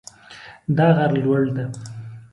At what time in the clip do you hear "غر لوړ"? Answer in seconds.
0.95-1.43